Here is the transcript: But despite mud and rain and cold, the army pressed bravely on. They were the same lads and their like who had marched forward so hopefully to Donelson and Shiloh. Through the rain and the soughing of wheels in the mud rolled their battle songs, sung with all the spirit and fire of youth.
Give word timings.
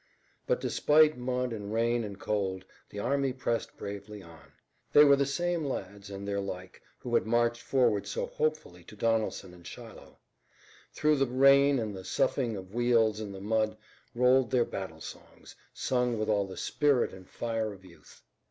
But 0.47 0.59
despite 0.59 1.15
mud 1.15 1.53
and 1.53 1.71
rain 1.71 2.03
and 2.03 2.19
cold, 2.19 2.65
the 2.89 2.97
army 2.97 3.33
pressed 3.33 3.77
bravely 3.77 4.23
on. 4.23 4.51
They 4.91 5.05
were 5.05 5.15
the 5.15 5.27
same 5.27 5.63
lads 5.63 6.09
and 6.09 6.27
their 6.27 6.39
like 6.39 6.81
who 6.97 7.13
had 7.13 7.27
marched 7.27 7.61
forward 7.61 8.07
so 8.07 8.25
hopefully 8.25 8.83
to 8.85 8.95
Donelson 8.95 9.53
and 9.53 9.67
Shiloh. 9.67 10.17
Through 10.91 11.17
the 11.17 11.27
rain 11.27 11.77
and 11.77 11.95
the 11.95 12.03
soughing 12.03 12.57
of 12.57 12.73
wheels 12.73 13.19
in 13.19 13.31
the 13.31 13.39
mud 13.41 13.77
rolled 14.15 14.49
their 14.49 14.65
battle 14.65 15.01
songs, 15.01 15.55
sung 15.71 16.17
with 16.17 16.29
all 16.29 16.47
the 16.47 16.57
spirit 16.57 17.13
and 17.13 17.29
fire 17.29 17.71
of 17.71 17.85
youth. 17.85 18.23